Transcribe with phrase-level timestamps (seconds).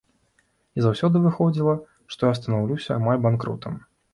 [0.77, 1.75] І заўсёды выходзіла,
[2.15, 3.73] што я станаўлюся амаль банкрутам.